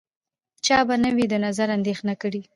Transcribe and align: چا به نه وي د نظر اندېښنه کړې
چا 0.65 0.77
به 0.87 0.95
نه 1.03 1.09
وي 1.15 1.25
د 1.29 1.33
نظر 1.45 1.67
اندېښنه 1.77 2.13
کړې 2.21 2.41